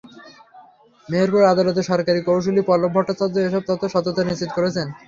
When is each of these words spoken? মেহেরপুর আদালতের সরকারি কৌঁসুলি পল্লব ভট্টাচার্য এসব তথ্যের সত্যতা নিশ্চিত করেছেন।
মেহেরপুর 1.09 1.41
আদালতের 1.45 1.89
সরকারি 1.91 2.19
কৌঁসুলি 2.23 2.61
পল্লব 2.67 2.91
ভট্টাচার্য 2.95 3.35
এসব 3.41 3.61
তথ্যের 3.69 3.93
সত্যতা 3.95 4.21
নিশ্চিত 4.23 4.51
করেছেন। 4.53 4.87